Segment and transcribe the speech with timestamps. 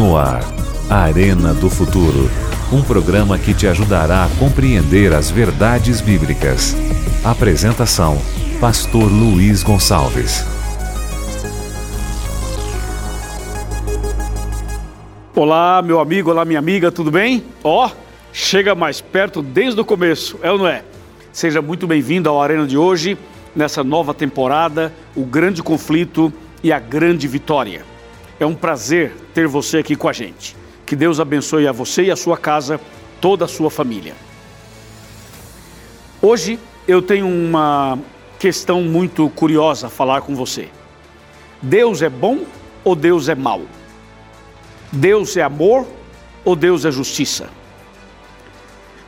[0.00, 0.40] No ar,
[0.88, 2.30] Arena do Futuro.
[2.72, 6.74] Um programa que te ajudará a compreender as verdades bíblicas.
[7.22, 8.16] Apresentação:
[8.58, 10.42] Pastor Luiz Gonçalves.
[15.36, 17.44] Olá, meu amigo, olá, minha amiga, tudo bem?
[17.62, 17.90] Ó, oh,
[18.32, 20.82] chega mais perto desde o começo, é ou não é?
[21.30, 23.18] Seja muito bem-vindo ao Arena de hoje,
[23.54, 26.32] nessa nova temporada, o grande conflito
[26.64, 27.89] e a grande vitória.
[28.40, 30.56] É um prazer ter você aqui com a gente.
[30.86, 32.80] Que Deus abençoe a você e a sua casa,
[33.20, 34.14] toda a sua família.
[36.22, 36.58] Hoje
[36.88, 37.98] eu tenho uma
[38.38, 40.70] questão muito curiosa a falar com você.
[41.60, 42.44] Deus é bom
[42.82, 43.60] ou Deus é mau?
[44.90, 45.86] Deus é amor
[46.42, 47.50] ou Deus é justiça?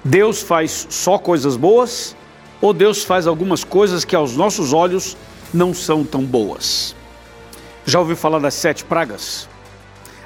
[0.04, 2.14] Deus faz só coisas boas
[2.60, 5.16] ou Deus faz algumas coisas que aos nossos olhos
[5.54, 6.94] não são tão boas?
[7.84, 9.48] Já ouviu falar das sete pragas?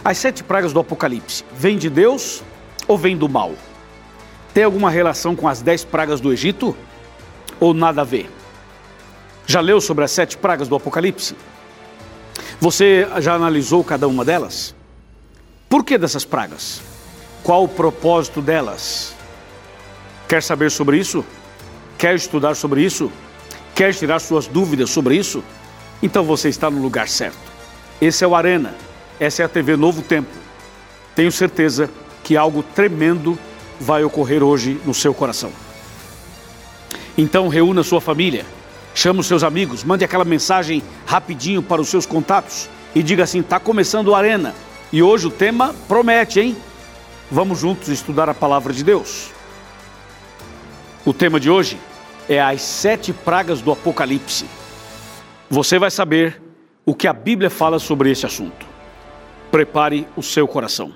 [0.05, 2.43] As sete pragas do Apocalipse vêm de Deus
[2.87, 3.55] ou vêm do mal?
[4.53, 6.77] Tem alguma relação com as dez pragas do Egito?
[7.59, 8.31] Ou nada a ver?
[9.47, 11.35] Já leu sobre as sete pragas do Apocalipse?
[12.61, 14.75] Você já analisou cada uma delas?
[15.69, 16.81] Por que dessas pragas?
[17.43, 19.15] Qual o propósito delas?
[20.29, 21.25] Quer saber sobre isso?
[21.97, 23.11] Quer estudar sobre isso?
[23.75, 25.43] Quer tirar suas dúvidas sobre isso?
[26.03, 27.56] Então você está no lugar certo.
[28.01, 28.75] Esse é o Arena,
[29.19, 30.29] essa é a TV Novo Tempo.
[31.15, 31.89] Tenho certeza
[32.23, 33.39] que algo tremendo
[33.81, 35.51] vai ocorrer hoje no seu coração.
[37.17, 38.45] Então reúna sua família,
[38.95, 43.41] chame os seus amigos, mande aquela mensagem rapidinho para os seus contatos e diga assim:
[43.41, 44.55] está começando o Arena.
[44.93, 46.57] E hoje o tema promete, hein?
[47.31, 49.31] Vamos juntos estudar a palavra de Deus.
[51.05, 51.79] O tema de hoje
[52.29, 54.45] é as sete pragas do Apocalipse.
[55.49, 56.46] Você vai saber
[56.89, 58.65] o que a Bíblia fala sobre esse assunto.
[59.51, 60.93] Prepare o seu coração.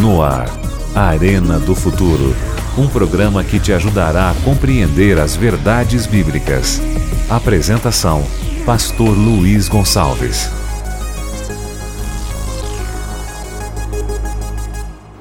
[0.00, 0.46] No ar,
[0.94, 2.32] Arena do Futuro.
[2.78, 6.80] Um programa que te ajudará a compreender as verdades bíblicas.
[7.28, 8.22] Apresentação:
[8.64, 10.63] Pastor Luiz Gonçalves.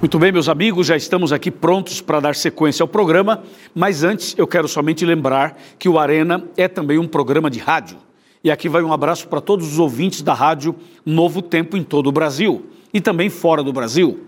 [0.03, 3.41] Muito bem, meus amigos, já estamos aqui prontos para dar sequência ao programa,
[3.73, 7.95] mas antes eu quero somente lembrar que o Arena é também um programa de rádio.
[8.43, 10.75] E aqui vai um abraço para todos os ouvintes da rádio
[11.05, 14.19] Novo Tempo em todo o Brasil e também fora do Brasil.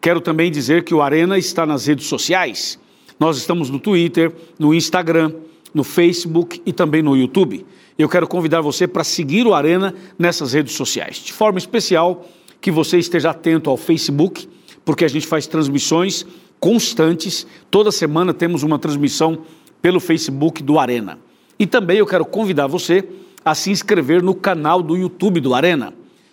[0.00, 2.80] Quero também dizer que o Arena está nas redes sociais.
[3.18, 5.34] Nós estamos no Twitter, no Instagram,
[5.74, 7.66] no Facebook e também no YouTube.
[7.98, 11.18] Eu quero convidar você para seguir o Arena nessas redes sociais.
[11.18, 12.26] De forma especial,
[12.58, 14.48] que você esteja atento ao Facebook
[14.84, 16.26] porque a gente faz transmissões
[16.58, 17.46] constantes.
[17.70, 19.42] Toda semana temos uma transmissão
[19.80, 21.18] pelo Facebook do Arena.
[21.58, 23.06] E também eu quero convidar você
[23.44, 25.92] a se inscrever no canal do YouTube do Arena.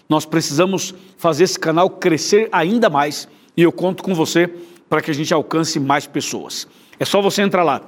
[0.09, 4.49] Nós precisamos fazer esse canal crescer ainda mais e eu conto com você
[4.89, 6.67] para que a gente alcance mais pessoas.
[6.99, 7.81] É só você entrar lá,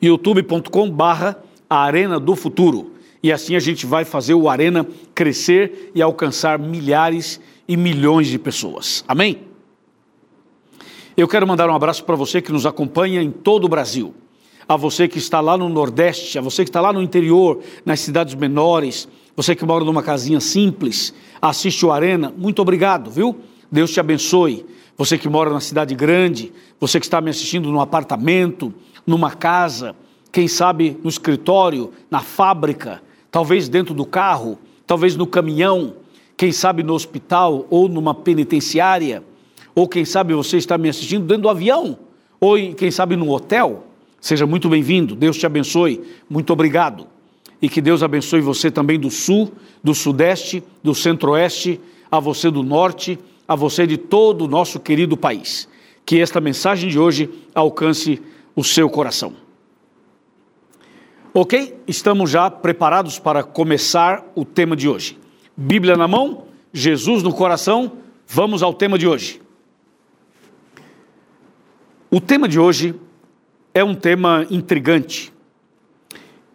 [0.00, 1.36] youtube.com barra
[1.68, 2.92] Arena do Futuro.
[3.22, 8.38] E assim a gente vai fazer o Arena crescer e alcançar milhares e milhões de
[8.38, 9.04] pessoas.
[9.06, 9.47] Amém?
[11.18, 14.14] Eu quero mandar um abraço para você que nos acompanha em todo o Brasil.
[14.68, 17.98] A você que está lá no Nordeste, a você que está lá no interior, nas
[17.98, 21.12] cidades menores, você que mora numa casinha simples,
[21.42, 23.36] assiste o Arena, muito obrigado, viu?
[23.68, 24.64] Deus te abençoe.
[24.96, 28.72] Você que mora na cidade grande, você que está me assistindo num apartamento,
[29.04, 29.96] numa casa,
[30.30, 35.96] quem sabe no escritório, na fábrica, talvez dentro do carro, talvez no caminhão,
[36.36, 39.24] quem sabe no hospital ou numa penitenciária
[39.78, 41.96] ou quem sabe você está me assistindo dentro do avião,
[42.40, 43.86] ou quem sabe no hotel,
[44.20, 47.06] seja muito bem-vindo, Deus te abençoe, muito obrigado.
[47.62, 49.52] E que Deus abençoe você também do sul,
[49.82, 51.80] do sudeste, do centro-oeste,
[52.10, 55.68] a você do norte, a você de todo o nosso querido país.
[56.04, 58.20] Que esta mensagem de hoje alcance
[58.56, 59.34] o seu coração.
[61.32, 61.76] Ok?
[61.86, 65.16] Estamos já preparados para começar o tema de hoje.
[65.56, 67.92] Bíblia na mão, Jesus no coração,
[68.26, 69.40] vamos ao tema de hoje.
[72.10, 72.94] O tema de hoje
[73.74, 75.30] é um tema intrigante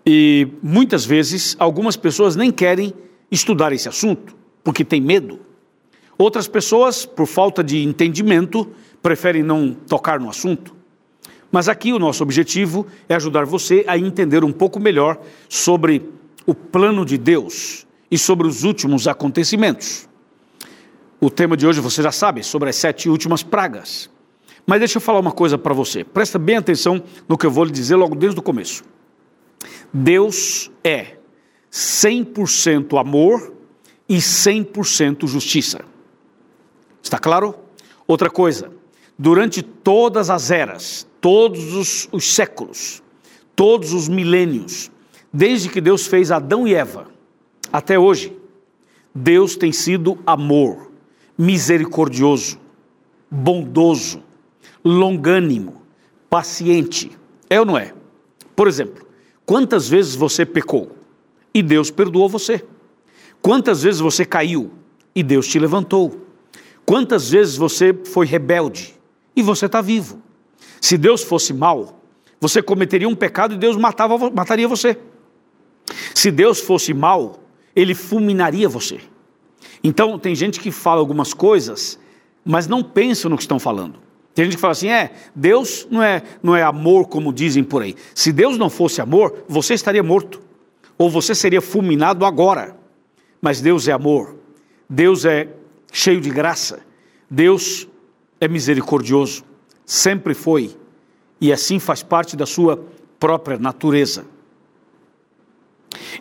[0.04, 2.92] e muitas vezes algumas pessoas nem querem
[3.30, 5.40] estudar esse assunto porque tem medo.
[6.18, 8.68] Outras pessoas, por falta de entendimento,
[9.00, 10.76] preferem não tocar no assunto.
[11.52, 16.10] Mas aqui o nosso objetivo é ajudar você a entender um pouco melhor sobre
[16.48, 20.10] o plano de Deus e sobre os últimos acontecimentos.
[21.22, 24.12] O tema de hoje você já sabe, sobre as sete últimas pragas.
[24.66, 26.04] Mas deixa eu falar uma coisa para você.
[26.04, 28.84] Presta bem atenção no que eu vou lhe dizer logo desde o começo.
[29.94, 31.18] Deus é
[31.72, 33.54] 100% amor
[34.08, 35.82] e 100% justiça.
[37.02, 37.56] Está claro?
[38.08, 38.72] Outra coisa,
[39.18, 43.04] durante todas as eras, todos os, os séculos,
[43.56, 44.92] todos os milênios,
[45.32, 47.08] desde que Deus fez Adão e Eva,
[47.72, 48.36] até hoje,
[49.14, 50.92] Deus tem sido amor,
[51.38, 52.60] misericordioso,
[53.30, 54.24] bondoso,
[54.84, 55.82] longânimo,
[56.30, 57.12] paciente.
[57.50, 57.94] É ou não é?
[58.56, 59.06] Por exemplo,
[59.46, 60.92] quantas vezes você pecou
[61.54, 62.64] e Deus perdoou você?
[63.42, 64.72] Quantas vezes você caiu
[65.16, 66.28] e Deus te levantou?
[66.86, 68.94] Quantas vezes você foi rebelde
[69.36, 70.22] e você está vivo?
[70.82, 72.02] Se Deus fosse mal,
[72.40, 74.98] você cometeria um pecado e Deus matava, mataria você.
[76.14, 77.40] Se Deus fosse mal,
[77.76, 79.00] ele fulminaria você.
[79.84, 82.00] Então, tem gente que fala algumas coisas,
[82.44, 84.00] mas não pensa no que estão falando.
[84.34, 87.82] Tem gente que fala assim: é, Deus não é, não é amor como dizem por
[87.82, 87.96] aí.
[88.16, 90.42] Se Deus não fosse amor, você estaria morto,
[90.98, 92.76] ou você seria fulminado agora.
[93.42, 94.38] Mas Deus é amor,
[94.90, 95.50] Deus é
[95.92, 96.80] cheio de graça,
[97.30, 97.88] Deus
[98.40, 99.44] é misericordioso,
[99.86, 100.76] sempre foi,
[101.40, 102.84] e assim faz parte da sua
[103.20, 104.26] própria natureza.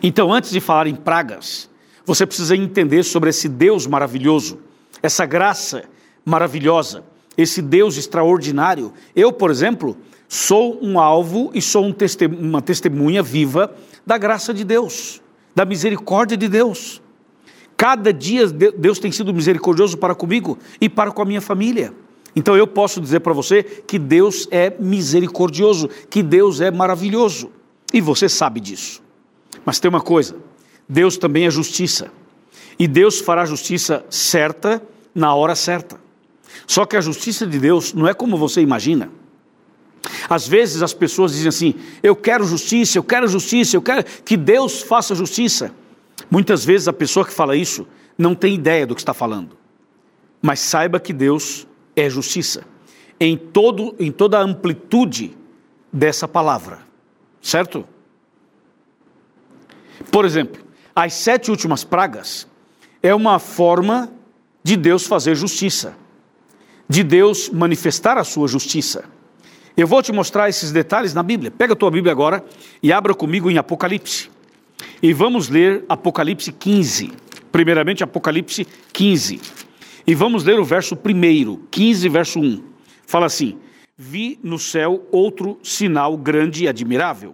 [0.01, 1.69] Então, antes de falar em pragas,
[2.05, 4.59] você precisa entender sobre esse Deus maravilhoso,
[5.01, 5.85] essa graça
[6.25, 7.03] maravilhosa,
[7.37, 8.93] esse Deus extraordinário.
[9.15, 9.97] Eu, por exemplo,
[10.27, 11.95] sou um alvo e sou um
[12.39, 13.73] uma testemunha viva
[14.05, 15.21] da graça de Deus,
[15.55, 17.01] da misericórdia de Deus.
[17.75, 21.93] Cada dia Deus tem sido misericordioso para comigo e para com a minha família.
[22.35, 27.51] Então eu posso dizer para você que Deus é misericordioso, que Deus é maravilhoso.
[27.93, 29.03] E você sabe disso.
[29.65, 30.35] Mas tem uma coisa:
[30.87, 32.11] Deus também é justiça.
[32.77, 34.81] E Deus fará justiça certa
[35.13, 36.02] na hora certa.
[36.67, 39.09] Só que a justiça de Deus não é como você imagina.
[40.29, 44.35] Às vezes as pessoas dizem assim: eu quero justiça, eu quero justiça, eu quero que
[44.35, 45.71] Deus faça justiça.
[46.29, 49.57] Muitas vezes a pessoa que fala isso não tem ideia do que está falando.
[50.41, 52.65] Mas saiba que Deus é justiça
[53.19, 55.37] em, todo, em toda a amplitude
[55.91, 56.79] dessa palavra,
[57.41, 57.87] certo?
[60.11, 60.61] Por exemplo,
[60.95, 62.47] as sete últimas pragas
[63.01, 64.11] é uma forma
[64.63, 65.95] de Deus fazer justiça,
[66.93, 69.05] de Deus manifestar a sua justiça.
[69.75, 71.49] Eu vou te mostrar esses detalhes na Bíblia.
[71.49, 72.45] Pega a tua Bíblia agora
[72.83, 74.29] e abra comigo em Apocalipse.
[75.01, 77.11] E vamos ler Apocalipse 15.
[77.51, 79.41] Primeiramente, Apocalipse 15.
[80.05, 82.63] E vamos ler o verso primeiro, 15, verso 1.
[83.07, 83.57] Fala assim:
[83.97, 87.33] Vi no céu outro sinal grande e admirável.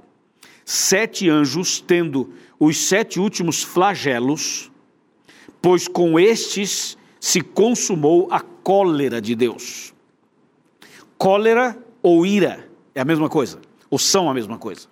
[0.64, 4.72] Sete anjos tendo os sete últimos flagelos,
[5.62, 9.94] pois com estes se consumou a cólera de Deus.
[11.18, 13.60] Cólera ou ira é a mesma coisa,
[13.90, 14.88] ou são a mesma coisa.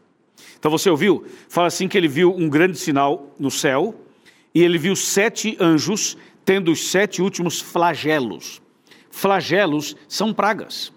[0.60, 1.26] Então você ouviu?
[1.48, 3.96] Fala assim que ele viu um grande sinal no céu
[4.54, 8.62] e ele viu sete anjos tendo os sete últimos flagelos.
[9.10, 10.92] Flagelos são pragas.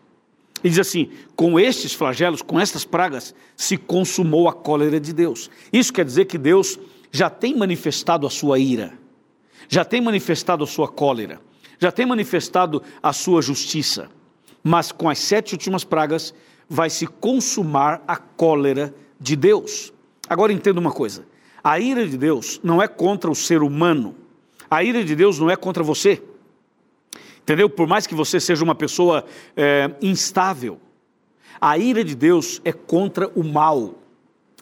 [0.62, 5.50] E diz assim: com estes flagelos, com estas pragas, se consumou a cólera de Deus.
[5.72, 6.78] Isso quer dizer que Deus
[7.10, 8.92] já tem manifestado a sua ira,
[9.68, 11.40] já tem manifestado a sua cólera,
[11.80, 14.08] já tem manifestado a sua justiça.
[14.62, 16.34] Mas com as sete últimas pragas,
[16.68, 19.92] vai se consumar a cólera de Deus.
[20.28, 21.24] Agora entenda uma coisa:
[21.64, 24.14] a ira de Deus não é contra o ser humano,
[24.70, 26.22] a ira de Deus não é contra você.
[27.40, 27.68] Entendeu?
[27.68, 29.24] Por mais que você seja uma pessoa
[29.56, 30.78] é, instável,
[31.58, 33.94] a ira de Deus é contra o mal,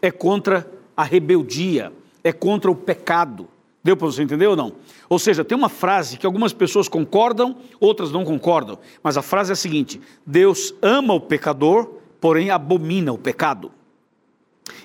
[0.00, 3.48] é contra a rebeldia, é contra o pecado.
[3.88, 4.74] Deu para você entender ou não?
[5.08, 9.50] Ou seja, tem uma frase que algumas pessoas concordam, outras não concordam, mas a frase
[9.50, 11.88] é a seguinte: Deus ama o pecador,
[12.20, 13.72] porém abomina o pecado.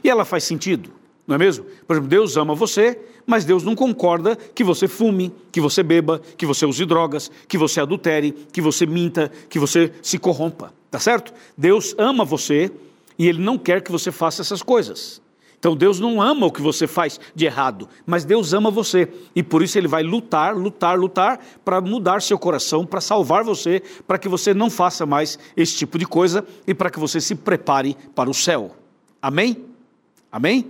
[0.02, 0.90] E ela faz sentido.
[1.28, 1.66] Não é mesmo?
[1.86, 6.22] Por exemplo, Deus ama você, mas Deus não concorda que você fume, que você beba,
[6.38, 10.74] que você use drogas, que você adultere, que você minta, que você se corrompa.
[10.90, 11.34] Tá certo?
[11.58, 12.72] Deus ama você
[13.20, 15.22] e Ele não quer que você faça essas coisas.
[15.64, 19.42] Então Deus não ama o que você faz de errado, mas Deus ama você e
[19.42, 24.18] por isso Ele vai lutar, lutar, lutar para mudar seu coração, para salvar você, para
[24.18, 27.96] que você não faça mais esse tipo de coisa e para que você se prepare
[28.14, 28.76] para o céu.
[29.22, 29.64] Amém?
[30.30, 30.70] Amém?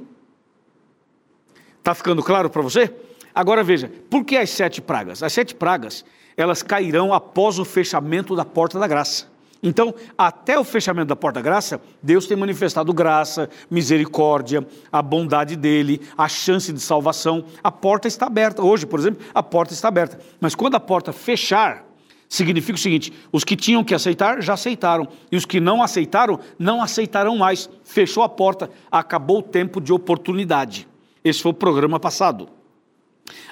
[1.80, 2.94] Está ficando claro para você?
[3.34, 5.24] Agora veja, por que as sete pragas?
[5.24, 6.06] As sete pragas,
[6.38, 9.33] elas cairão após o fechamento da porta da graça.
[9.64, 15.56] Então, até o fechamento da porta da graça, Deus tem manifestado graça, misericórdia, a bondade
[15.56, 17.46] dele, a chance de salvação.
[17.64, 18.62] A porta está aberta.
[18.62, 20.20] Hoje, por exemplo, a porta está aberta.
[20.42, 21.86] Mas quando a porta fechar,
[22.28, 26.42] significa o seguinte: os que tinham que aceitar já aceitaram, e os que não aceitaram
[26.60, 27.70] não aceitarão mais.
[27.86, 30.86] Fechou a porta, acabou o tempo de oportunidade.
[31.24, 32.50] Esse foi o programa passado.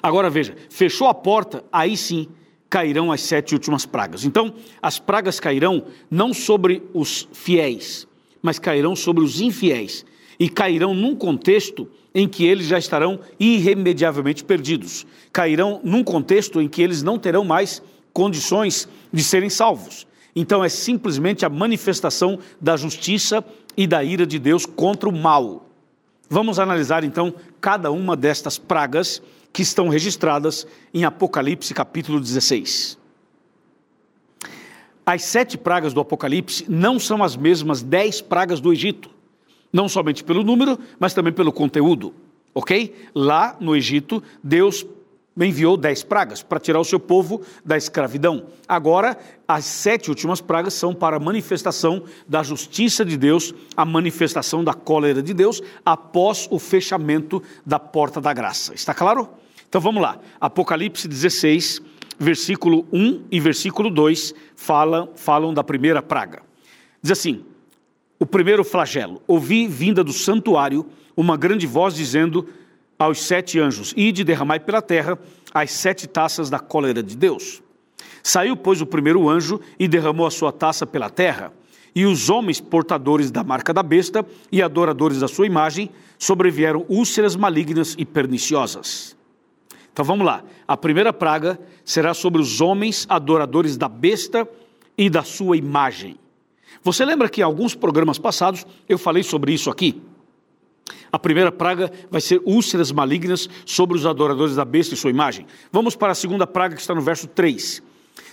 [0.04, 2.28] Agora veja, fechou a porta, aí sim
[2.72, 4.24] cairão as sete últimas pragas.
[4.24, 8.08] Então, as pragas cairão não sobre os fiéis,
[8.42, 10.06] mas cairão sobre os infiéis.
[10.40, 15.06] E cairão num contexto em que eles já estarão irremediavelmente perdidos.
[15.34, 20.08] Cairão num contexto em que eles não terão mais condições de serem salvos.
[20.34, 23.44] Então, é simplesmente a manifestação da justiça
[23.76, 25.70] e da ira de Deus contra o mal.
[26.30, 29.22] Vamos analisar então cada uma destas pragas
[29.54, 32.98] que estão registradas em Apocalipse capítulo 16.
[35.06, 39.10] As sete pragas do Apocalipse não são as mesmas dez pragas do Egito,
[39.74, 42.14] não somente pelo número, mas também pelo conteúdo,
[42.54, 42.96] ok?
[43.14, 44.86] Lá no Egito, Deus
[45.40, 48.48] enviou dez pragas para tirar o seu povo da escravidão.
[48.68, 49.18] Agora,
[49.48, 54.74] as sete últimas pragas são para a manifestação da justiça de Deus, a manifestação da
[54.74, 58.74] cólera de Deus, após o fechamento da porta da graça.
[58.74, 59.30] Está claro?
[59.72, 60.20] Então vamos lá.
[60.38, 61.82] Apocalipse 16,
[62.20, 66.44] versículo 1 e versículo 2 falam, falam da primeira praga.
[67.02, 67.46] Diz assim:
[68.20, 69.22] o primeiro flagelo.
[69.26, 70.86] Ouvi vinda do santuário
[71.16, 72.50] uma grande voz dizendo
[73.00, 75.18] aos sete anjos: Ide derramai pela terra
[75.54, 77.64] as sete taças da cólera de Deus.
[78.22, 81.54] Saiu, pois, o primeiro anjo e derramou a sua taça pela terra.
[81.96, 87.38] E os homens portadores da marca da besta e adoradores da sua imagem sobrevieram úlceras
[87.38, 89.16] malignas e perniciosas.
[89.92, 90.44] Então vamos lá.
[90.68, 94.48] A primeira praga será sobre os homens adoradores da besta
[94.98, 96.18] e da sua imagem.
[96.84, 100.02] Você lembra que em alguns programas passados eu falei sobre isso aqui?
[101.12, 105.46] A primeira praga vai ser úlceras malignas sobre os adoradores da besta e sua imagem.
[105.72, 107.84] Vamos para a segunda praga que está no verso 3.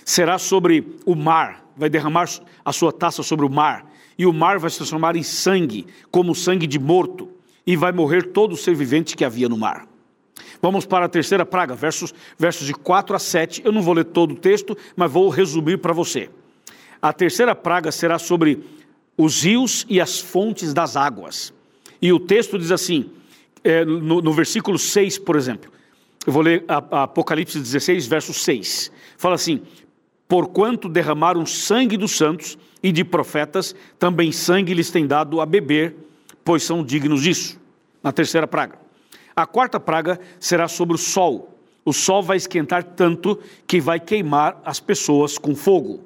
[0.05, 2.29] Será sobre o mar, vai derramar
[2.63, 3.85] a sua taça sobre o mar,
[4.17, 7.29] e o mar vai se transformar em sangue, como sangue de morto,
[7.67, 9.88] e vai morrer todo o ser vivente que havia no mar.
[10.61, 13.61] Vamos para a terceira praga, versos, versos de 4 a 7.
[13.63, 16.29] Eu não vou ler todo o texto, mas vou resumir para você.
[17.01, 18.63] A terceira praga será sobre
[19.17, 21.53] os rios e as fontes das águas.
[22.01, 23.09] E o texto diz assim,
[23.63, 25.71] é, no, no, versículo 6, por exemplo.
[26.25, 28.91] Eu vou ler a, a Apocalipse 16, verso 6.
[29.17, 29.61] Fala assim:
[30.27, 35.95] Porquanto derramaram sangue dos santos e de profetas, também sangue lhes tem dado a beber,
[36.43, 37.59] pois são dignos disso.
[38.03, 38.88] Na terceira praga.
[39.39, 41.57] A quarta praga será sobre o sol.
[41.85, 46.01] O sol vai esquentar tanto que vai queimar as pessoas com fogo.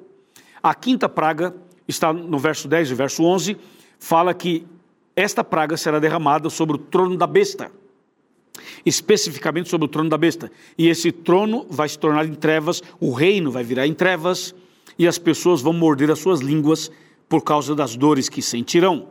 [0.62, 1.52] A quinta praga
[1.88, 3.56] está no verso 10 e verso 11,
[3.98, 4.64] fala que
[5.16, 7.72] esta praga será derramada sobre o trono da besta,
[8.86, 10.48] especificamente sobre o trono da besta.
[10.78, 14.54] E esse trono vai se tornar em trevas, o reino vai virar em trevas,
[14.96, 16.88] e as pessoas vão morder as suas línguas
[17.28, 19.08] por causa das dores que sentirão.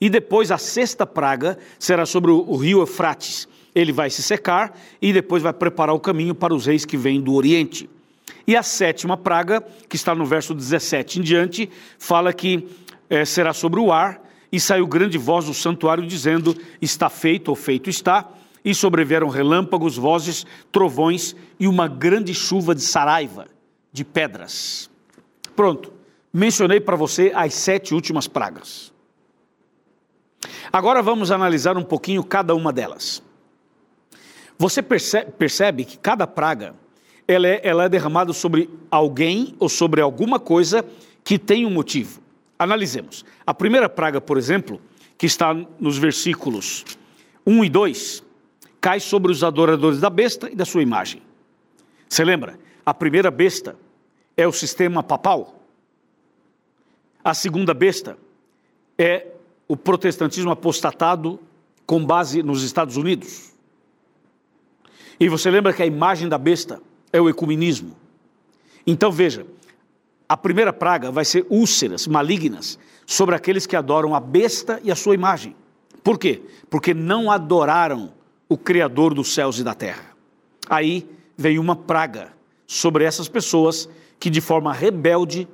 [0.00, 5.12] E depois a sexta praga será sobre o rio Eufrates ele vai se secar e
[5.12, 7.90] depois vai preparar o caminho para os reis que vêm do Oriente.
[8.46, 11.68] E a sétima praga, que está no verso 17 em diante,
[11.98, 12.66] fala que
[13.10, 17.54] é, será sobre o ar, e saiu grande voz do santuário dizendo: Está feito, ou
[17.54, 18.26] feito está,
[18.64, 23.46] e sobrevieram relâmpagos, vozes, trovões e uma grande chuva de saraiva,
[23.92, 24.88] de pedras.
[25.54, 25.92] Pronto,
[26.32, 28.90] mencionei para você as sete últimas pragas.
[30.72, 33.25] Agora vamos analisar um pouquinho cada uma delas.
[34.58, 36.74] Você percebe, percebe que cada praga
[37.28, 40.84] ela é, ela é derramada sobre alguém ou sobre alguma coisa
[41.24, 42.20] que tem um motivo.
[42.58, 43.24] Analisemos.
[43.46, 44.80] A primeira praga, por exemplo,
[45.18, 46.84] que está nos versículos
[47.44, 48.24] 1 e 2,
[48.80, 51.20] cai sobre os adoradores da besta e da sua imagem.
[52.08, 52.58] Você lembra?
[52.84, 53.76] A primeira besta
[54.36, 55.60] é o sistema papal.
[57.24, 58.16] A segunda besta
[58.96, 59.26] é
[59.66, 61.40] o protestantismo apostatado
[61.84, 63.55] com base nos Estados Unidos.
[65.18, 66.80] E você lembra que a imagem da besta
[67.12, 67.96] é o ecumenismo.
[68.86, 69.46] Então veja,
[70.28, 74.96] a primeira praga vai ser úlceras malignas sobre aqueles que adoram a besta e a
[74.96, 75.54] sua imagem.
[76.02, 76.42] Por quê?
[76.68, 78.12] Porque não adoraram
[78.48, 80.16] o Criador dos céus e da terra.
[80.68, 82.32] Aí veio uma praga
[82.66, 85.48] sobre essas pessoas que, de forma rebelde,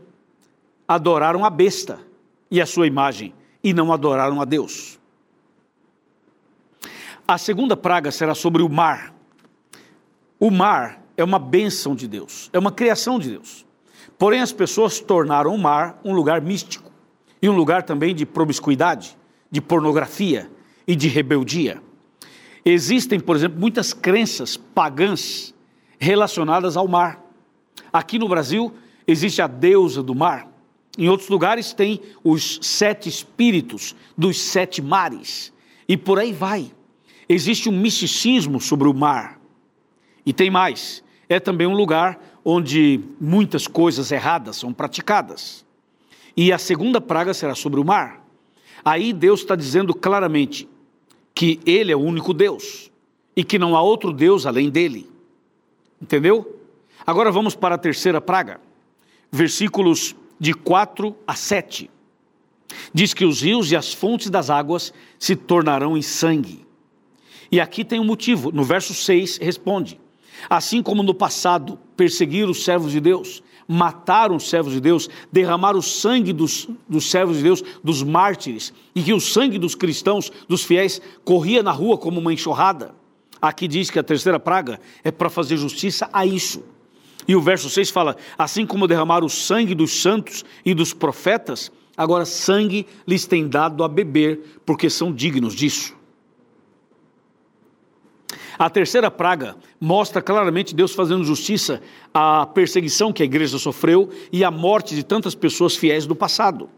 [0.87, 2.01] adoraram a besta
[2.51, 4.99] e a sua imagem e não adoraram a Deus.
[7.27, 9.15] A segunda praga será sobre o mar.
[10.43, 13.65] O mar é uma bênção de Deus, é uma criação de Deus.
[14.19, 16.91] Porém, as pessoas tornaram o mar um lugar místico
[17.41, 19.17] e um lugar também de promiscuidade,
[19.49, 20.51] de pornografia
[20.85, 21.81] e de rebeldia.
[22.65, 25.55] Existem, por exemplo, muitas crenças pagãs
[25.97, 27.25] relacionadas ao mar.
[27.93, 28.75] Aqui no Brasil
[29.07, 30.49] existe a deusa do mar.
[30.99, 35.53] Em outros lugares tem os sete espíritos dos sete mares.
[35.89, 36.73] E por aí vai.
[37.29, 39.41] Existe um misticismo sobre o mar.
[40.25, 45.65] E tem mais: é também um lugar onde muitas coisas erradas são praticadas.
[46.37, 48.25] E a segunda praga será sobre o mar.
[48.85, 50.69] Aí Deus está dizendo claramente
[51.35, 52.91] que Ele é o único Deus
[53.37, 55.11] e que não há outro Deus além dele.
[56.01, 56.61] Entendeu?
[57.07, 58.61] Agora vamos para a terceira praga,
[59.31, 61.91] versículos de 4 a 7.
[62.93, 66.67] Diz que os rios e as fontes das águas se tornarão em sangue.
[67.51, 68.51] E aqui tem um motivo.
[68.51, 70.01] No verso 6 responde:
[70.49, 75.79] Assim como no passado perseguiram os servos de Deus, mataram os servos de Deus, derramaram
[75.79, 80.31] o sangue dos, dos servos de Deus, dos mártires, e que o sangue dos cristãos,
[80.49, 82.95] dos fiéis, corria na rua como uma enxurrada.
[83.41, 86.63] Aqui diz que a terceira praga é para fazer justiça a isso.
[87.27, 91.71] E o verso 6 fala: Assim como derramaram o sangue dos santos e dos profetas,
[91.97, 95.97] agora sangue lhes tem dado a beber, porque são dignos disso.
[98.59, 101.81] A terceira praga mostra claramente Deus fazendo justiça
[102.13, 106.69] à perseguição que a igreja sofreu e à morte de tantas pessoas fiéis do passado.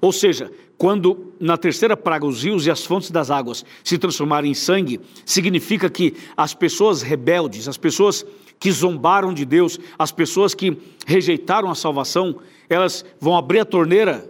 [0.00, 4.50] Ou seja, quando na terceira praga os rios e as fontes das águas se transformarem
[4.50, 8.26] em sangue, significa que as pessoas rebeldes, as pessoas
[8.58, 12.36] que zombaram de Deus, as pessoas que rejeitaram a salvação,
[12.68, 14.28] elas vão abrir a torneira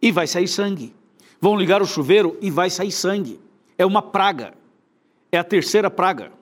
[0.00, 0.94] e vai sair sangue.
[1.40, 3.40] Vão ligar o chuveiro e vai sair sangue.
[3.76, 4.54] É uma praga.
[5.32, 6.32] É a terceira praga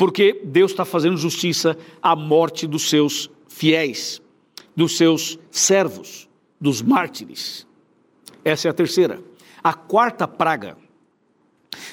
[0.00, 4.22] porque Deus está fazendo justiça à morte dos seus fiéis,
[4.74, 6.26] dos seus servos,
[6.58, 7.66] dos mártires.
[8.42, 9.22] Essa é a terceira.
[9.62, 10.78] A quarta praga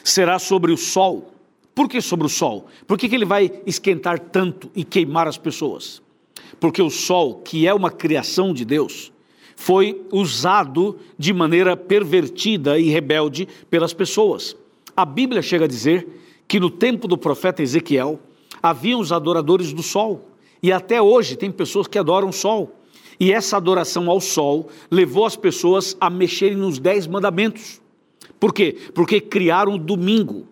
[0.05, 1.33] será sobre o sol.
[1.75, 2.67] Por que sobre o sol?
[2.87, 6.01] Por que, que ele vai esquentar tanto e queimar as pessoas?
[6.61, 9.11] Porque o sol, que é uma criação de Deus,
[9.53, 14.55] foi usado de maneira pervertida e rebelde pelas pessoas.
[14.97, 16.07] A Bíblia chega a dizer
[16.47, 18.19] que no tempo do profeta Ezequiel
[18.63, 20.27] haviam os adoradores do sol.
[20.61, 22.75] E até hoje tem pessoas que adoram o sol.
[23.19, 27.79] E essa adoração ao sol levou as pessoas a mexerem nos dez mandamentos.
[28.39, 28.75] Por quê?
[28.95, 30.47] Porque criaram o domingo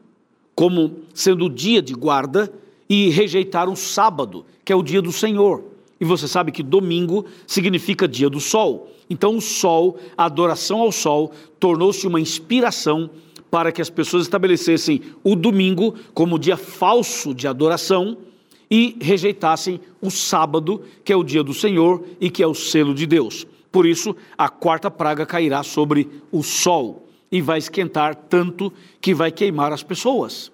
[0.54, 2.54] como sendo o dia de guarda
[2.88, 5.64] e rejeitaram o sábado, que é o dia do Senhor.
[6.00, 8.92] E você sabe que domingo significa dia do sol.
[9.10, 13.10] Então o sol, a adoração ao sol, tornou-se uma inspiração
[13.56, 18.18] para que as pessoas estabelecessem o domingo como dia falso de adoração
[18.70, 22.94] e rejeitassem o sábado, que é o dia do Senhor e que é o selo
[22.94, 23.48] de Deus.
[23.72, 29.32] Por isso, a quarta praga cairá sobre o sol e vai esquentar tanto que vai
[29.32, 30.52] queimar as pessoas.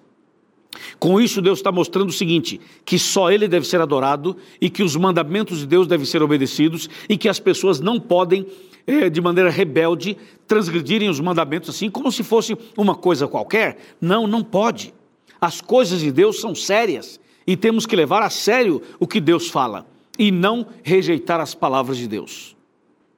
[0.98, 4.82] Com isso, Deus está mostrando o seguinte: que só Ele deve ser adorado e que
[4.82, 8.46] os mandamentos de Deus devem ser obedecidos e que as pessoas não podem
[8.86, 13.78] é, de maneira rebelde, transgredirem os mandamentos assim, como se fosse uma coisa qualquer.
[14.00, 14.92] Não, não pode.
[15.40, 19.48] As coisas de Deus são sérias e temos que levar a sério o que Deus
[19.48, 19.86] fala
[20.18, 22.56] e não rejeitar as palavras de Deus.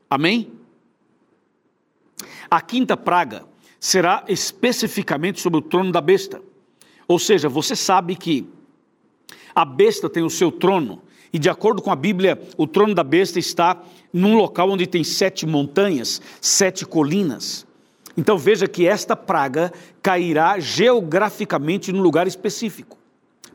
[0.09, 0.51] Amém?
[2.51, 3.45] A quinta praga
[3.81, 6.41] será especificamente sobre o trono da besta.
[7.07, 8.47] Ou seja, você sabe que
[9.55, 13.03] a besta tem o seu trono, e de acordo com a Bíblia, o trono da
[13.03, 17.67] besta está num local onde tem sete montanhas, sete colinas.
[18.17, 22.97] Então veja que esta praga cairá geograficamente num lugar específico.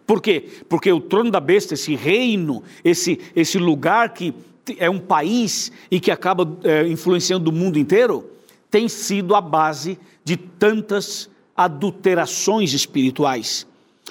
[0.05, 0.43] Por quê?
[0.67, 4.33] Porque o trono da besta, esse reino, esse, esse lugar que
[4.77, 8.29] é um país e que acaba é, influenciando o mundo inteiro,
[8.69, 13.67] tem sido a base de tantas adulterações espirituais.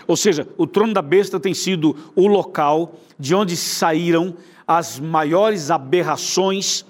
[0.07, 4.35] Ou seja, o trono da besta tem sido o local de onde saíram
[4.67, 6.85] as maiores aberrações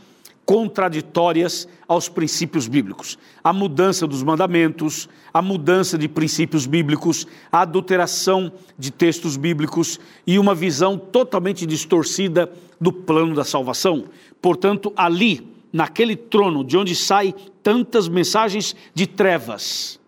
[0.45, 3.17] contraditórias aos princípios bíblicos.
[3.45, 10.41] A mudança dos mandamentos, a mudança de princípios bíblicos, a adulteração de textos bíblicos e
[10.41, 14.07] uma visão totalmente distorcida do plano da salvação.
[14.43, 20.01] Portanto, ali, naquele trono de onde saem tantas mensagens de trevas,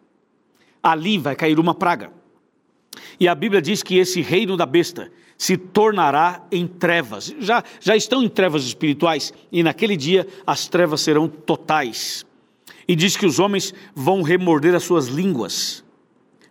[0.83, 2.13] ali vai cair uma praga.
[3.19, 7.35] E a Bíblia diz que esse reino da besta se tornará em trevas.
[7.39, 12.27] Já, já estão em trevas espirituais, e naquele dia as trevas serão totais.
[12.87, 15.85] E diz que os homens vão remorder as suas línguas.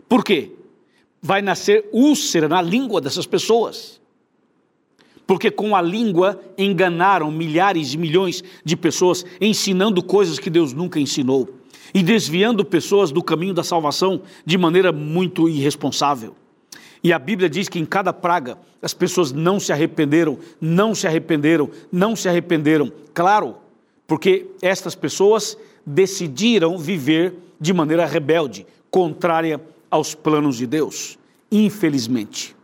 [0.08, 0.54] Por quê?
[1.22, 4.00] Vai nascer úlcera na língua dessas pessoas.
[5.28, 11.00] Porque com a língua enganaram milhares e milhões de pessoas, ensinando coisas que Deus nunca
[11.00, 11.59] ensinou
[11.94, 16.36] e desviando pessoas do caminho da salvação de maneira muito irresponsável.
[17.04, 21.08] E a Bíblia diz que em cada praga as pessoas não se arrependeram, não se
[21.08, 22.92] arrependeram, não se arrependeram.
[23.14, 23.56] Claro,
[24.06, 31.18] porque estas pessoas decidiram viver de maneira rebelde, contrária aos planos de Deus.
[31.52, 32.56] Infelizmente.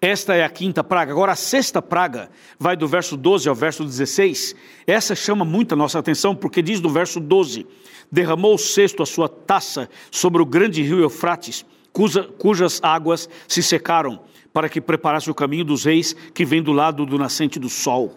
[0.00, 1.10] Esta é a quinta praga.
[1.10, 4.54] Agora, a sexta praga vai do verso 12 ao verso 16.
[4.86, 7.66] Essa chama muito a nossa atenção, porque diz no verso 12:
[8.10, 13.60] Derramou o sexto a sua taça sobre o grande rio Eufrates, cuja, cujas águas se
[13.60, 14.20] secaram,
[14.52, 18.16] para que preparasse o caminho dos reis que vem do lado do nascente do sol.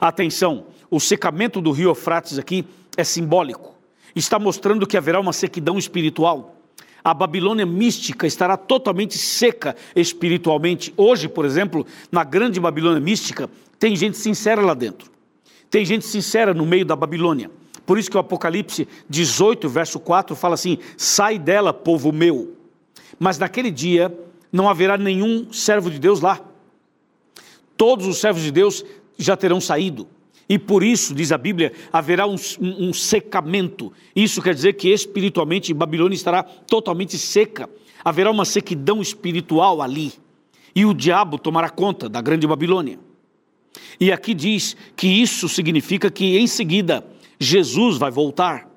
[0.00, 2.64] Atenção, o secamento do rio Eufrates aqui
[2.96, 3.74] é simbólico.
[4.14, 6.57] Está mostrando que haverá uma sequidão espiritual
[7.02, 10.92] a Babilônia mística estará totalmente seca espiritualmente.
[10.96, 15.10] Hoje, por exemplo, na grande Babilônia mística, tem gente sincera lá dentro.
[15.70, 17.50] Tem gente sincera no meio da Babilônia.
[17.86, 22.54] Por isso que o Apocalipse 18, verso 4, fala assim: sai dela, povo meu.
[23.18, 24.16] Mas naquele dia
[24.52, 26.40] não haverá nenhum servo de Deus lá.
[27.76, 28.84] Todos os servos de Deus
[29.16, 30.06] já terão saído.
[30.48, 33.92] E por isso, diz a Bíblia, haverá um, um, secamento.
[34.16, 37.68] Isso quer dizer que espiritualmente Babilônia estará totalmente seca.
[38.02, 40.12] Haverá uma sequidão espiritual ali.
[40.74, 42.98] E o diabo tomará conta da grande Babilônia.
[44.00, 47.04] E aqui diz que isso significa que em seguida
[47.38, 48.68] Jesus vai voltar.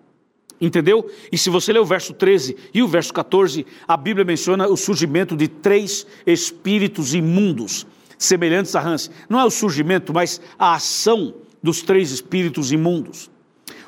[0.60, 1.10] Entendeu?
[1.32, 4.76] E se você ler o verso 13 e o verso 14, a Bíblia menciona o
[4.76, 9.10] surgimento de três espíritos imundos, semelhantes a rãs.
[9.28, 13.30] Não é o surgimento, mas a ação dos três espíritos imundos.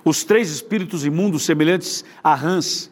[0.06, 2.92] Os três espíritos imundos, semelhantes a rãs,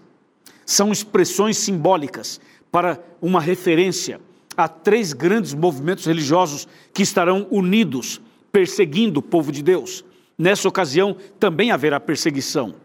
[0.66, 2.40] são expressões simbólicas
[2.72, 4.22] para uma referência
[4.56, 10.04] a três grandes movimentos religiosos que estarão unidos, perseguindo o povo de Deus.
[10.38, 12.76] Nessa ocasião também haverá perseguição.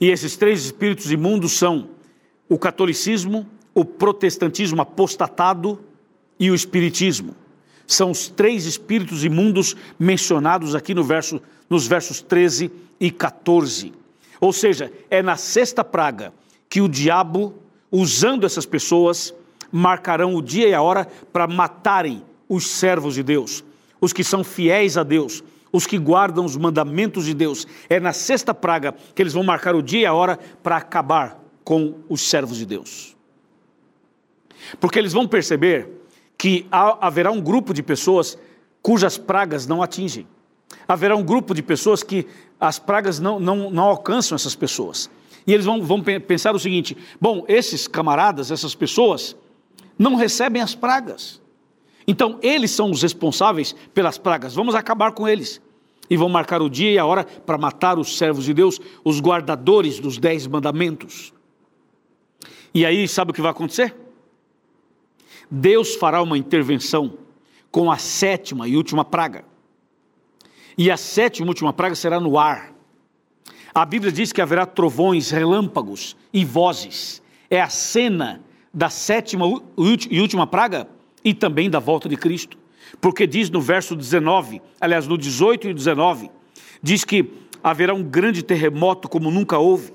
[0.00, 1.90] E esses três espíritos imundos são
[2.48, 5.80] o catolicismo, o protestantismo apostatado
[6.38, 7.34] e o espiritismo
[7.86, 13.92] são os três espíritos imundos mencionados aqui no verso, nos versos 13 e 14.
[14.40, 16.32] Ou seja, é na sexta praga
[16.68, 17.54] que o diabo,
[17.90, 19.32] usando essas pessoas,
[19.70, 23.64] marcarão o dia e a hora para matarem os servos de Deus,
[24.00, 27.66] os que são fiéis a Deus, os que guardam os mandamentos de Deus.
[27.88, 31.40] É na sexta praga que eles vão marcar o dia e a hora para acabar
[31.64, 33.16] com os servos de Deus.
[34.80, 35.95] Porque eles vão perceber
[36.38, 38.38] que haverá um grupo de pessoas
[38.82, 40.26] cujas pragas não atingem.
[40.86, 42.26] Haverá um grupo de pessoas que
[42.60, 45.10] as pragas não, não, não alcançam essas pessoas.
[45.46, 49.36] E eles vão, vão pensar o seguinte: bom, esses camaradas, essas pessoas,
[49.98, 51.40] não recebem as pragas.
[52.06, 54.54] Então, eles são os responsáveis pelas pragas.
[54.54, 55.60] Vamos acabar com eles.
[56.08, 59.20] E vão marcar o dia e a hora para matar os servos de Deus, os
[59.20, 61.32] guardadores dos dez mandamentos.
[62.72, 64.05] E aí, sabe o que vai acontecer?
[65.50, 67.18] Deus fará uma intervenção
[67.70, 69.44] com a sétima e última praga.
[70.78, 72.72] E a sétima e última praga será no ar.
[73.74, 77.22] A Bíblia diz que haverá trovões, relâmpagos e vozes.
[77.50, 79.46] É a cena da sétima
[80.10, 80.88] e última praga
[81.24, 82.58] e também da volta de Cristo.
[83.00, 86.30] Porque diz no verso 19, aliás, no 18 e 19,
[86.82, 87.30] diz que
[87.62, 89.92] haverá um grande terremoto como nunca houve.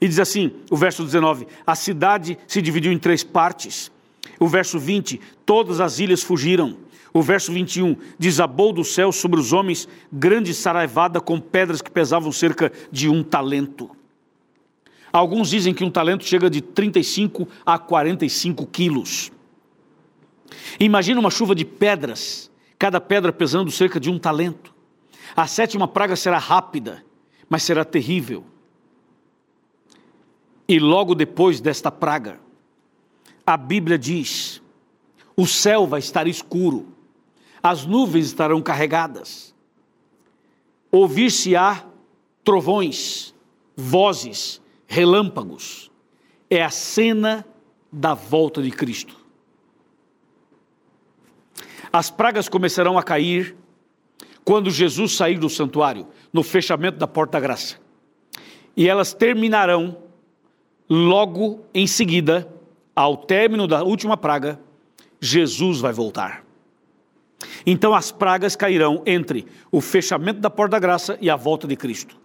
[0.00, 3.90] E diz assim, o verso 19: a cidade se dividiu em três partes
[4.38, 6.76] o verso 20: Todas as ilhas fugiram.
[7.12, 12.32] O verso 21: Desabou do céu sobre os homens grande saraivada com pedras que pesavam
[12.32, 13.90] cerca de um talento.
[15.12, 19.30] Alguns dizem que um talento chega de 35 a 45 quilos.
[20.80, 24.74] Imagina uma chuva de pedras, cada pedra pesando cerca de um talento.
[25.36, 27.04] A sétima praga será rápida,
[27.48, 28.44] mas será terrível.
[30.66, 32.38] E logo depois desta praga,
[33.46, 34.62] a Bíblia diz:
[35.36, 36.88] o céu vai estar escuro,
[37.62, 39.54] as nuvens estarão carregadas,
[40.90, 41.86] ouvir-se-á
[42.44, 43.34] trovões,
[43.76, 45.90] vozes, relâmpagos.
[46.50, 47.46] É a cena
[47.90, 49.16] da volta de Cristo.
[51.92, 53.56] As pragas começarão a cair
[54.44, 57.76] quando Jesus sair do santuário, no fechamento da porta da graça.
[58.76, 59.96] E elas terminarão
[60.88, 62.50] logo em seguida
[62.94, 64.60] ao término da última praga,
[65.20, 66.44] Jesus vai voltar.
[67.66, 71.76] Então as pragas cairão entre o fechamento da porta da graça e a volta de
[71.76, 72.16] Cristo,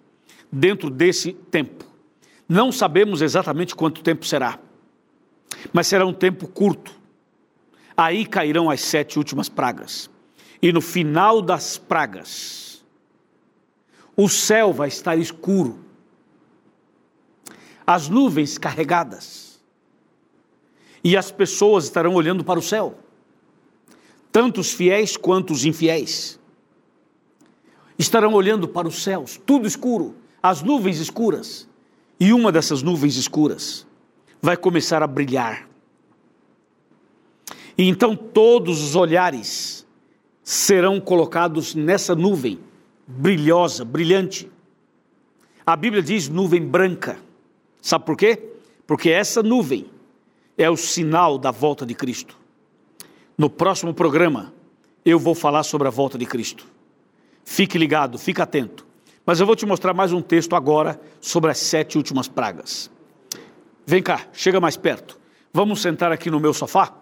[0.51, 1.86] dentro desse tempo.
[2.47, 4.60] Não sabemos exatamente quanto tempo será,
[5.73, 6.95] mas será um tempo curto.
[7.95, 10.10] Aí cairão as sete últimas pragas.
[10.62, 12.86] E no final das pragas,
[14.15, 15.80] o céu vai estar escuro,
[17.86, 19.56] as nuvens carregadas
[21.03, 22.97] e as pessoas estarão olhando para o céu,
[24.31, 26.39] tanto os fiéis quanto os infiéis.
[27.97, 31.67] Estarão olhando para os céus, tudo escuro, as nuvens escuras,
[32.19, 33.88] e uma dessas nuvens escuras
[34.41, 35.67] vai começar a brilhar.
[37.77, 39.86] E então todos os olhares
[40.43, 42.60] serão colocados nessa nuvem
[43.07, 44.49] brilhosa, brilhante.
[45.65, 47.19] A Bíblia diz nuvem branca.
[47.81, 48.41] Sabe por quê?
[48.86, 49.86] Porque essa nuvem
[50.57, 52.37] é o sinal da volta de Cristo.
[53.37, 54.53] No próximo programa,
[55.05, 56.65] eu vou falar sobre a volta de Cristo.
[57.45, 58.85] Fique ligado, fique atento.
[59.25, 62.89] Mas eu vou te mostrar mais um texto agora sobre as sete últimas pragas.
[63.85, 65.19] Vem cá, chega mais perto.
[65.53, 66.93] Vamos sentar aqui no meu sofá,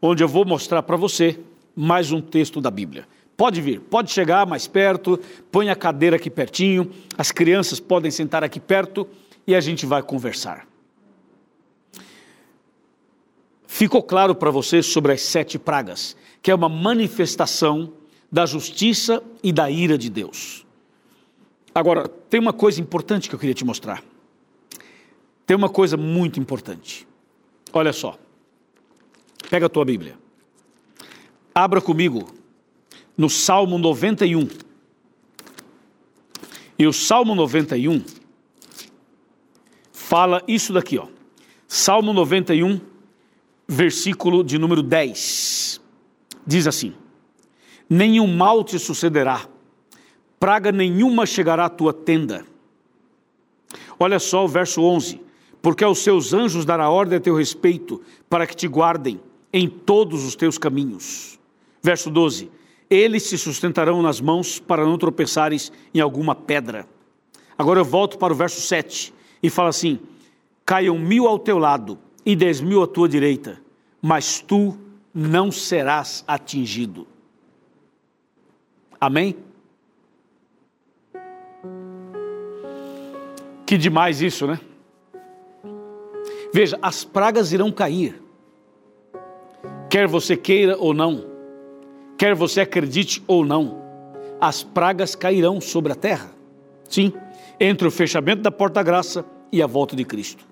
[0.00, 1.40] onde eu vou mostrar para você
[1.74, 3.08] mais um texto da Bíblia.
[3.36, 5.18] Pode vir, pode chegar mais perto,
[5.50, 9.06] põe a cadeira aqui pertinho, as crianças podem sentar aqui perto
[9.46, 10.66] e a gente vai conversar.
[13.70, 17.92] Ficou claro para você sobre as sete pragas, que é uma manifestação
[18.32, 20.66] da justiça e da ira de Deus.
[21.74, 24.02] Agora, tem uma coisa importante que eu queria te mostrar.
[25.46, 27.06] Tem uma coisa muito importante.
[27.70, 28.18] Olha só.
[29.50, 30.18] Pega a tua Bíblia.
[31.54, 32.34] Abra comigo
[33.18, 34.48] no Salmo 91.
[36.78, 38.02] E o Salmo 91
[39.92, 41.06] fala isso daqui, ó.
[41.68, 42.80] Salmo 91,
[43.68, 45.80] versículo de número 10.
[46.46, 46.94] Diz assim:
[47.88, 49.46] Nenhum mal te sucederá
[50.38, 52.44] praga nenhuma chegará à tua tenda.
[53.98, 55.20] Olha só o verso 11:
[55.60, 59.20] Porque aos seus anjos dará ordem a teu respeito, para que te guardem
[59.52, 61.38] em todos os teus caminhos.
[61.82, 62.50] Verso 12:
[62.88, 66.86] Eles se sustentarão nas mãos para não tropeçares em alguma pedra.
[67.56, 69.98] Agora eu volto para o verso 7 e fala assim:
[70.64, 73.58] Caiam mil ao teu lado e dez mil à tua direita,
[74.02, 74.76] mas tu
[75.14, 77.06] não serás atingido.
[79.00, 79.34] Amém?
[83.64, 84.60] Que demais isso, né?
[86.52, 88.20] Veja, as pragas irão cair,
[89.88, 91.24] quer você queira ou não,
[92.18, 93.80] quer você acredite ou não,
[94.38, 96.30] as pragas cairão sobre a terra.
[96.90, 97.10] Sim,
[97.58, 100.47] entre o fechamento da porta da graça e a volta de Cristo.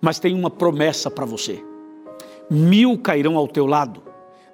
[0.00, 1.62] Mas tem uma promessa para você:
[2.48, 4.02] mil cairão ao teu lado,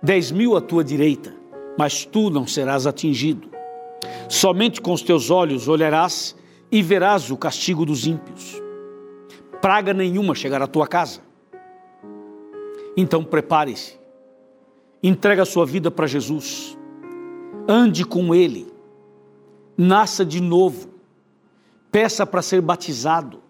[0.03, 1.35] dez mil à tua direita,
[1.79, 3.49] mas tu não serás atingido.
[4.29, 6.37] Somente com os teus olhos olharás
[6.71, 8.61] e verás o castigo dos ímpios.
[9.61, 11.21] Praga nenhuma chegará à tua casa.
[12.97, 13.99] Então prepare-se,
[15.03, 16.77] entregue a sua vida para Jesus,
[17.69, 18.73] ande com Ele,
[19.77, 20.89] nasça de novo,
[21.93, 23.43] peça para ser batizado,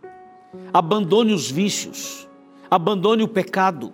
[0.72, 2.28] abandone os vícios,
[2.70, 3.92] abandone o pecado,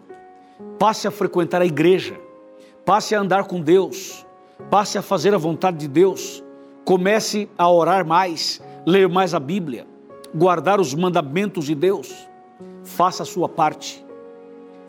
[0.79, 2.19] passe a frequentar a igreja,
[2.85, 4.27] passe a andar com Deus,
[4.71, 6.43] passe a fazer a vontade de Deus,
[6.85, 9.87] comece a orar mais, ler mais a Bíblia,
[10.35, 12.29] guardar os mandamentos de Deus,
[12.85, 14.05] faça a sua parte.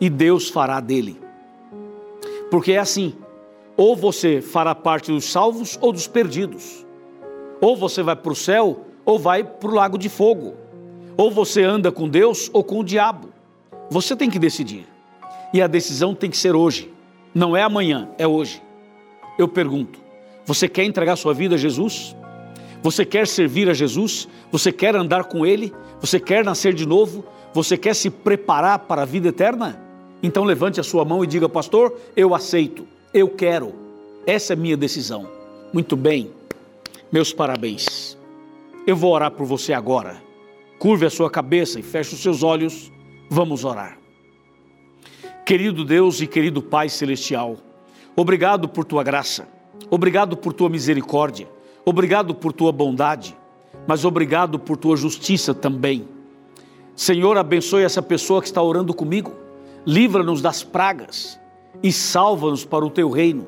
[0.00, 1.20] E Deus fará dele.
[2.50, 3.14] Porque é assim:
[3.76, 6.84] ou você fará parte dos salvos ou dos perdidos,
[7.60, 10.54] ou você vai para o céu ou vai para o lago de fogo,
[11.16, 13.28] ou você anda com Deus ou com o diabo.
[13.90, 14.86] Você tem que decidir.
[15.52, 16.90] E a decisão tem que ser hoje,
[17.34, 18.62] não é amanhã, é hoje.
[19.38, 19.98] Eu pergunto:
[20.44, 22.14] você quer entregar sua vida a Jesus?
[22.82, 24.28] Você quer servir a Jesus?
[24.52, 25.72] Você quer andar com Ele?
[26.00, 27.24] Você quer nascer de novo?
[27.54, 29.80] Você quer se preparar para a vida eterna?
[30.22, 33.72] Então levante a sua mão e diga, pastor, eu aceito, eu quero.
[34.26, 35.28] Essa é minha decisão.
[35.72, 36.30] Muito bem,
[37.10, 38.18] meus parabéns.
[38.86, 40.22] Eu vou orar por você agora.
[40.78, 42.92] Curve a sua cabeça e feche os seus olhos.
[43.30, 43.98] Vamos orar.
[45.44, 47.56] Querido Deus e querido Pai Celestial,
[48.16, 49.46] obrigado por tua graça,
[49.90, 51.48] obrigado por tua misericórdia.
[51.84, 53.36] Obrigado por tua bondade,
[53.86, 56.08] mas obrigado por tua justiça também.
[56.96, 59.32] Senhor, abençoe essa pessoa que está orando comigo.
[59.84, 61.38] Livra-nos das pragas
[61.82, 63.46] e salva-nos para o teu reino.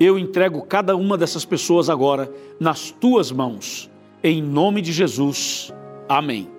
[0.00, 3.88] Eu entrego cada uma dessas pessoas agora nas tuas mãos.
[4.24, 5.72] Em nome de Jesus.
[6.08, 6.57] Amém.